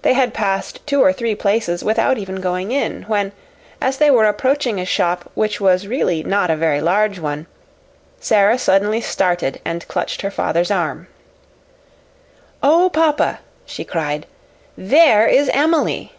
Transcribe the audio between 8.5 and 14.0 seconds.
suddenly started and clutched her father's arm. "Oh, papa!" she